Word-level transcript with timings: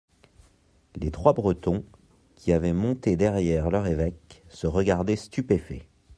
Les 0.95 1.11
trois 1.11 1.33
Bretons, 1.33 1.83
qui 2.35 2.53
avaient 2.53 2.73
monté 2.73 3.15
derrière 3.17 3.69
leur 3.69 3.85
évêque, 3.85 4.43
se 4.49 4.65
regardaient 4.65 5.15
stupéfaits. 5.15 5.83